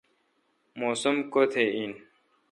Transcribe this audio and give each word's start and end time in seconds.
موسم 0.79 1.15
کوتھ 1.31 1.55
این۔ 1.75 1.91